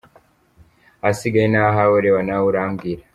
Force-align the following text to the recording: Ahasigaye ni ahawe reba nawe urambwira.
Ahasigaye 1.01 1.47
ni 1.49 1.59
ahawe 1.65 1.97
reba 2.05 2.21
nawe 2.27 2.45
urambwira. 2.51 3.01